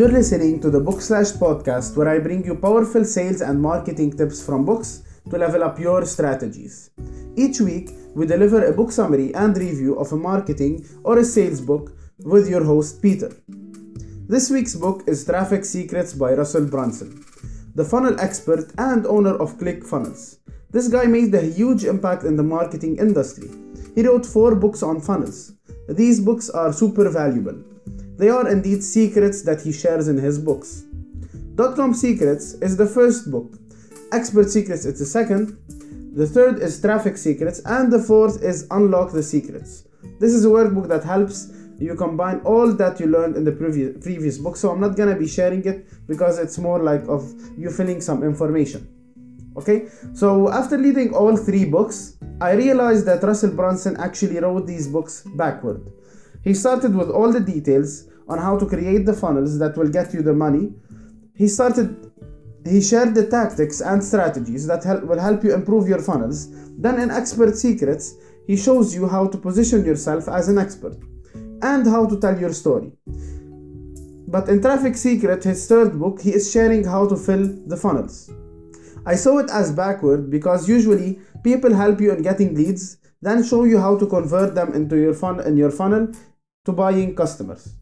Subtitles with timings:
[0.00, 4.16] You're listening to the Book Slash podcast where I bring you powerful sales and marketing
[4.16, 6.88] tips from books to level up your strategies.
[7.36, 11.60] Each week, we deliver a book summary and review of a marketing or a sales
[11.60, 13.30] book with your host Peter.
[14.26, 17.22] This week's book is Traffic Secrets by Russell Brunson,
[17.74, 20.38] the funnel expert and owner of ClickFunnels.
[20.70, 23.50] This guy made a huge impact in the marketing industry.
[23.94, 25.52] He wrote four books on funnels.
[25.90, 27.62] These books are super valuable.
[28.20, 30.84] They are indeed secrets that he shares in his books.
[31.54, 33.58] Dotcom Secrets is the first book.
[34.12, 35.56] Expert Secrets is the second.
[36.14, 39.84] The third is Traffic Secrets, and the fourth is Unlock the Secrets.
[40.18, 43.96] This is a workbook that helps you combine all that you learned in the previous
[44.04, 44.58] previous book.
[44.58, 47.22] So I'm not gonna be sharing it because it's more like of
[47.56, 48.86] you filling some information.
[49.56, 54.88] Okay, so after reading all three books, I realized that Russell Brunson actually wrote these
[54.88, 55.90] books backward.
[56.44, 60.14] He started with all the details on how to create the funnels that will get
[60.14, 60.72] you the money.
[61.34, 61.88] He started
[62.66, 66.48] he shared the tactics and strategies that help, will help you improve your funnels.
[66.76, 68.14] Then in Expert Secrets,
[68.46, 70.96] he shows you how to position yourself as an expert
[71.62, 72.92] and how to tell your story.
[74.28, 78.30] But in Traffic Secret, his third book, he is sharing how to fill the funnels.
[79.06, 83.64] I saw it as backward because usually people help you in getting leads, then show
[83.64, 86.12] you how to convert them into your fun in your funnel
[86.66, 87.74] to buying customers.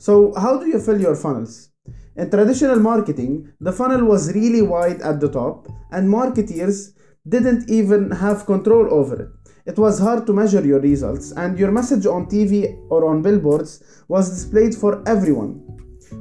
[0.00, 1.68] So, how do you fill your funnels?
[2.16, 6.94] In traditional marketing, the funnel was really wide at the top, and marketeers
[7.28, 9.28] didn't even have control over it.
[9.66, 13.82] It was hard to measure your results, and your message on TV or on billboards
[14.08, 15.60] was displayed for everyone,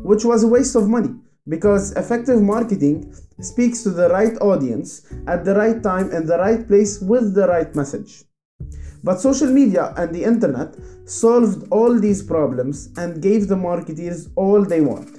[0.03, 1.15] which was a waste of money
[1.47, 6.67] because effective marketing speaks to the right audience at the right time in the right
[6.67, 8.25] place with the right message.
[9.03, 14.63] But social media and the internet solved all these problems and gave the marketeers all
[14.63, 15.09] they want.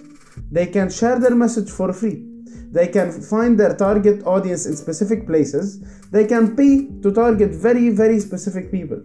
[0.52, 2.26] They can share their message for free.
[2.72, 5.80] They can find their target audience in specific places.
[6.10, 9.02] They can pay to target very, very specific people.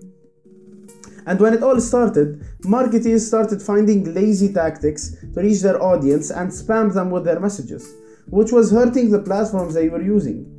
[1.26, 6.52] And when it all started, marketers started finding lazy tactics to reach their audience and
[6.52, 7.92] spam them with their messages,
[8.28, 10.55] which was hurting the platforms they were using.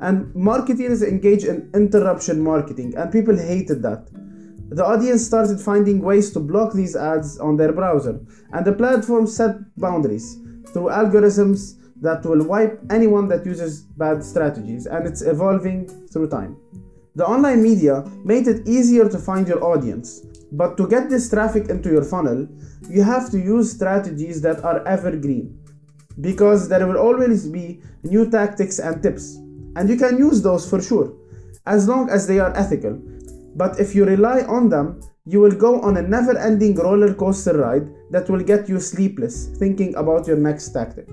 [0.00, 4.08] And marketers engage in interruption marketing, and people hated that.
[4.68, 8.20] The audience started finding ways to block these ads on their browser,
[8.52, 10.38] and the platform set boundaries
[10.72, 16.56] through algorithms that will wipe anyone that uses bad strategies, and it's evolving through time.
[17.14, 20.20] The online media made it easier to find your audience,
[20.52, 22.46] but to get this traffic into your funnel,
[22.90, 25.58] you have to use strategies that are evergreen
[26.20, 29.38] because there will always be new tactics and tips,
[29.76, 31.12] and you can use those for sure
[31.66, 33.00] as long as they are ethical.
[33.54, 37.58] But if you rely on them, you will go on a never ending roller coaster
[37.58, 41.08] ride that will get you sleepless thinking about your next tactic.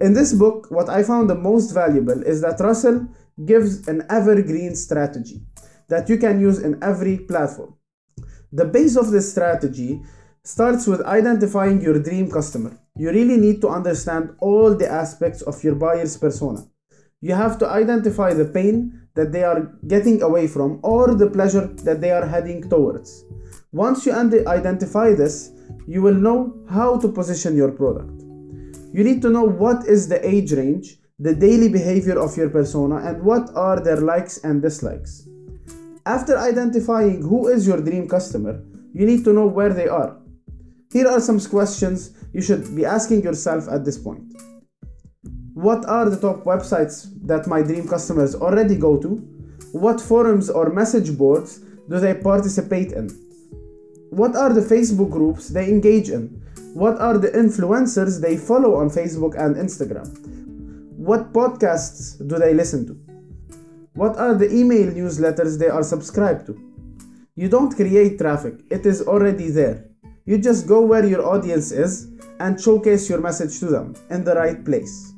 [0.00, 3.06] In this book, what I found the most valuable is that Russell
[3.44, 5.40] gives an evergreen strategy
[5.88, 7.74] that you can use in every platform.
[8.52, 10.02] The base of this strategy
[10.42, 12.78] starts with identifying your dream customer.
[12.96, 16.64] You really need to understand all the aspects of your buyer's persona.
[17.24, 21.68] You have to identify the pain that they are getting away from or the pleasure
[21.84, 23.24] that they are heading towards.
[23.72, 25.50] Once you identify this,
[25.86, 28.20] you will know how to position your product.
[28.92, 32.96] You need to know what is the age range, the daily behavior of your persona,
[32.96, 35.26] and what are their likes and dislikes.
[36.04, 38.62] After identifying who is your dream customer,
[38.92, 40.18] you need to know where they are.
[40.92, 44.33] Here are some questions you should be asking yourself at this point.
[45.64, 49.16] What are the top websites that my dream customers already go to?
[49.72, 53.08] What forums or message boards do they participate in?
[54.10, 56.42] What are the Facebook groups they engage in?
[56.74, 60.06] What are the influencers they follow on Facebook and Instagram?
[60.98, 62.94] What podcasts do they listen to?
[63.94, 66.60] What are the email newsletters they are subscribed to?
[67.36, 69.86] You don't create traffic, it is already there.
[70.26, 74.34] You just go where your audience is and showcase your message to them in the
[74.34, 75.13] right place.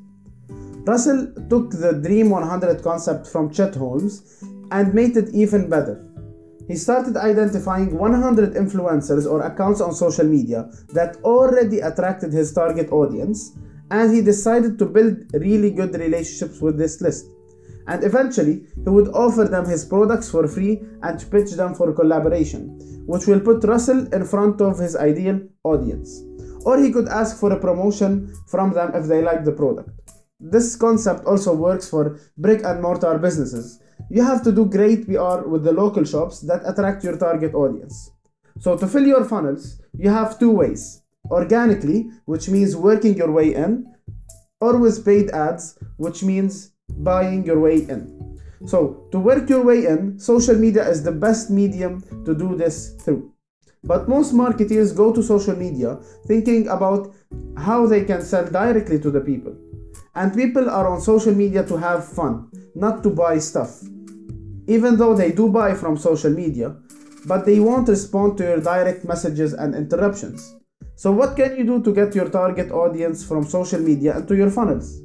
[0.87, 6.01] Russell took the Dream 100 concept from Chet Holmes and made it even better.
[6.69, 12.93] He started identifying 100 influencers or accounts on social media that already attracted his target
[12.93, 13.57] audience,
[13.91, 17.27] and he decided to build really good relationships with this list.
[17.89, 22.79] And eventually, he would offer them his products for free and pitch them for collaboration,
[23.07, 26.23] which will put Russell in front of his ideal audience.
[26.65, 29.91] Or he could ask for a promotion from them if they like the product.
[30.39, 33.81] This concept also works for brick and mortar businesses
[34.11, 38.11] you have to do great PR with the local shops that attract your target audience.
[38.59, 41.03] So to fill your funnels, you have two ways.
[41.29, 43.85] organically, which means working your way in,
[44.61, 48.01] or with paid ads, which means buying your way in.
[48.65, 51.95] So, to work your way in, social media is the best medium
[52.25, 53.33] to do this through.
[53.83, 55.99] But most marketers go to social media
[56.29, 57.13] thinking about
[57.57, 59.57] how they can sell directly to the people.
[60.17, 63.83] And people are on social media to have fun, not to buy stuff.
[64.67, 66.75] Even though they do buy from social media,
[67.27, 70.55] but they won't respond to your direct messages and interruptions.
[70.95, 74.51] So, what can you do to get your target audience from social media into your
[74.51, 75.03] funnels?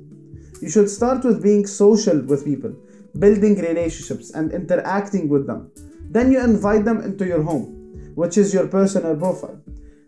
[0.62, 2.74] You should start with being social with people,
[3.19, 5.72] building relationships, and interacting with them.
[6.10, 9.60] Then you invite them into your home, which is your personal profile.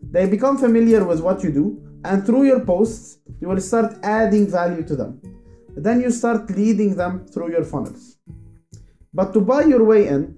[0.02, 4.50] They become familiar with what you do, and through your posts, you will start adding
[4.50, 5.22] value to them.
[5.76, 8.18] Then you start leading them through your funnels.
[9.14, 10.38] But to buy your way in,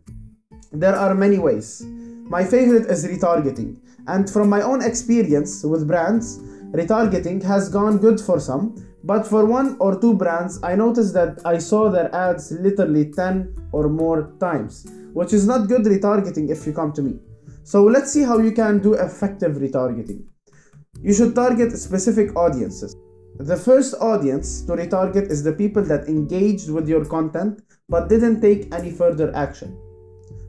[0.71, 1.83] there are many ways.
[2.27, 3.77] My favorite is retargeting.
[4.07, 6.39] And from my own experience with brands,
[6.71, 11.39] retargeting has gone good for some, but for one or two brands, I noticed that
[11.45, 16.65] I saw their ads literally 10 or more times, which is not good retargeting if
[16.65, 17.19] you come to me.
[17.63, 20.23] So let's see how you can do effective retargeting.
[21.05, 22.95] You should target specific audiences.
[23.37, 28.41] The first audience to retarget is the people that engaged with your content but didn't
[28.41, 29.77] take any further action.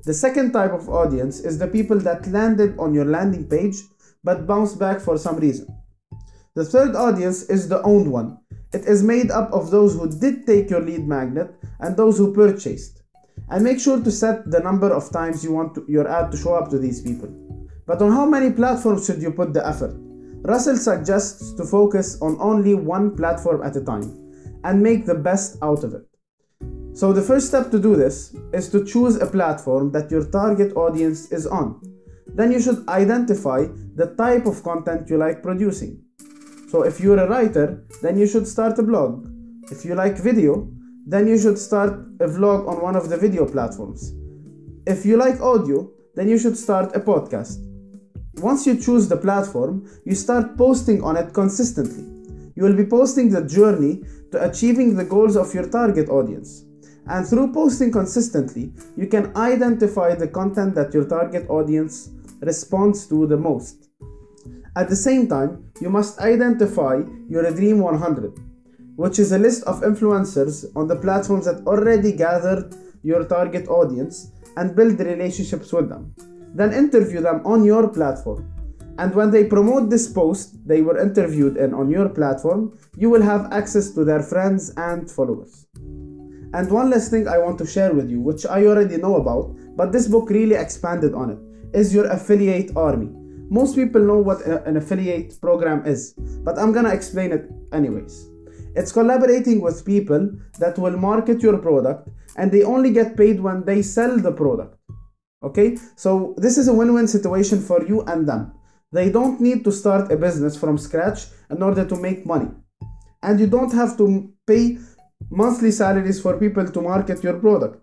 [0.04, 3.76] The second type of audience is the people that landed on your landing page
[4.24, 5.66] but bounced back for some reason.
[6.54, 8.38] The third audience is the owned one.
[8.72, 12.32] It is made up of those who did take your lead magnet and those who
[12.32, 13.02] purchased.
[13.50, 16.38] And make sure to set the number of times you want to, your ad to
[16.38, 17.28] show up to these people.
[17.84, 20.05] But on how many platforms should you put the effort?
[20.46, 24.16] Russell suggests to focus on only one platform at a time
[24.62, 26.06] and make the best out of it.
[26.92, 30.76] So the first step to do this is to choose a platform that your target
[30.76, 31.82] audience is on.
[32.28, 33.66] Then you should identify
[33.96, 36.00] the type of content you like producing.
[36.70, 39.26] So if you're a writer, then you should start a blog.
[39.72, 40.68] If you like video,
[41.08, 44.14] then you should start a vlog on one of the video platforms.
[44.86, 47.65] If you like audio, then you should start a podcast.
[48.38, 52.04] Once you choose the platform, you start posting on it consistently.
[52.54, 56.64] You will be posting the journey to achieving the goals of your target audience.
[57.06, 62.10] And through posting consistently, you can identify the content that your target audience
[62.40, 63.88] responds to the most.
[64.76, 68.38] At the same time, you must identify your Dream 100,
[68.96, 74.32] which is a list of influencers on the platforms that already gathered your target audience
[74.58, 76.14] and build relationships with them.
[76.56, 78.50] Then interview them on your platform.
[78.98, 83.20] And when they promote this post they were interviewed in on your platform, you will
[83.20, 85.66] have access to their friends and followers.
[86.54, 89.54] And one last thing I want to share with you, which I already know about,
[89.76, 91.38] but this book really expanded on it,
[91.78, 93.10] is your affiliate army.
[93.50, 98.30] Most people know what an affiliate program is, but I'm gonna explain it anyways.
[98.74, 103.64] It's collaborating with people that will market your product and they only get paid when
[103.64, 104.75] they sell the product.
[105.46, 108.52] Okay, so this is a win win situation for you and them.
[108.90, 112.50] They don't need to start a business from scratch in order to make money,
[113.22, 114.06] and you don't have to
[114.44, 114.78] pay
[115.30, 117.80] monthly salaries for people to market your product.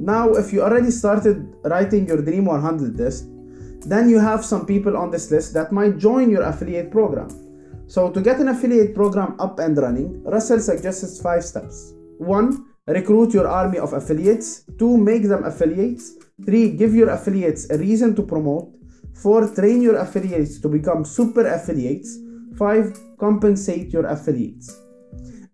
[0.00, 3.28] Now, if you already started writing your Dream 100 list,
[3.86, 7.28] then you have some people on this list that might join your affiliate program.
[7.86, 11.92] So, to get an affiliate program up and running, Russell suggests five steps.
[12.18, 12.66] 1.
[12.88, 14.64] Recruit your army of affiliates.
[14.78, 14.96] 2.
[14.96, 16.16] Make them affiliates.
[16.44, 16.70] 3.
[16.76, 18.74] Give your affiliates a reason to promote.
[19.14, 19.54] 4.
[19.54, 22.18] Train your affiliates to become super affiliates.
[22.56, 22.98] 5.
[23.18, 24.76] Compensate your affiliates.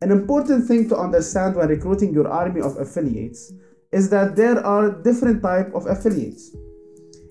[0.03, 3.53] An important thing to understand when recruiting your army of affiliates
[3.93, 6.55] is that there are different type of affiliates,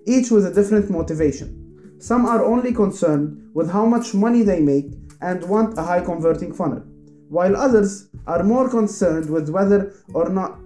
[0.07, 1.97] each with a different motivation.
[2.00, 6.53] Some are only concerned with how much money they make and want a high converting
[6.53, 6.83] funnel,
[7.29, 10.59] while others are more concerned with whether or not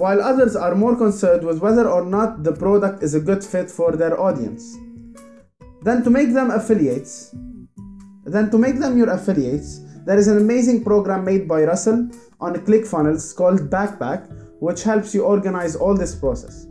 [0.00, 3.70] while others are more concerned with whether or not the product is a good fit
[3.70, 4.78] for their audience.
[5.82, 7.34] Then to make them affiliates,
[8.24, 12.08] then to make them your affiliates, there is an amazing program made by Russell
[12.40, 14.22] on ClickFunnels called Backpack,
[14.60, 16.66] which helps you organize all this process.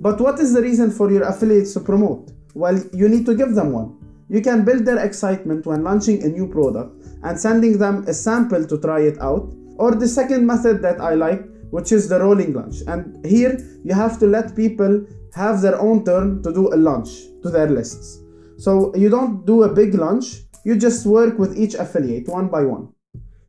[0.00, 2.32] But what is the reason for your affiliates to promote?
[2.54, 3.98] Well, you need to give them one.
[4.30, 8.64] You can build their excitement when launching a new product and sending them a sample
[8.66, 9.52] to try it out.
[9.76, 12.76] Or the second method that I like, which is the rolling launch.
[12.86, 17.10] And here you have to let people have their own turn to do a launch
[17.42, 18.20] to their lists.
[18.58, 20.26] So you don't do a big launch,
[20.64, 22.88] you just work with each affiliate one by one.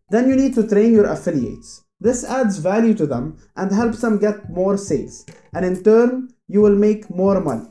[0.09, 1.83] Then you need to train your affiliates.
[1.99, 6.61] This adds value to them and helps them get more sales, and in turn, you
[6.61, 7.67] will make more money.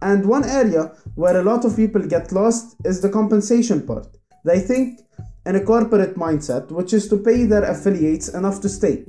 [0.00, 4.08] And one area where a lot of people get lost is the compensation part.
[4.44, 5.00] They think
[5.46, 9.04] in a corporate mindset, which is to pay their affiliates enough to stay.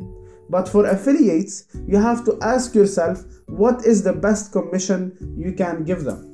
[0.50, 5.83] But for affiliates, you have to ask yourself what is the best commission you can
[5.83, 6.29] give them.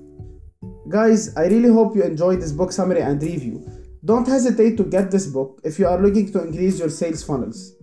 [0.90, 3.70] Guys, I really hope you enjoyed this book summary and review.
[4.04, 7.74] Don't hesitate to get this book if you are looking to increase your sales funnels.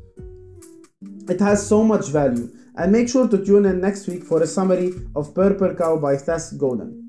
[1.28, 4.46] It has so much value, and make sure to tune in next week for a
[4.46, 7.05] summary of Purple Cow by Seth Godin.